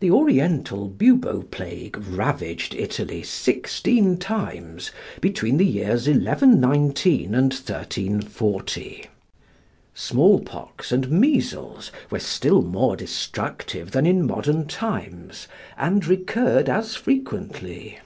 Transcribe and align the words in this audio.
The 0.00 0.10
Oriental 0.10 0.88
bubo 0.88 1.42
plague 1.42 1.98
ravaged 1.98 2.74
Italy 2.74 3.22
sixteen 3.22 4.16
times 4.16 4.90
between 5.20 5.58
the 5.58 5.66
years 5.66 6.06
1119 6.08 7.34
and 7.34 7.52
1340. 7.52 9.04
Small 9.92 10.40
pox 10.40 10.90
and 10.90 11.10
measles 11.10 11.92
were 12.08 12.18
still 12.18 12.62
more 12.62 12.96
destructive 12.96 13.90
than 13.90 14.06
in 14.06 14.26
modern 14.26 14.66
times, 14.66 15.48
and 15.76 16.06
recurred 16.06 16.70
as 16.70 16.96
frequently. 16.96 17.98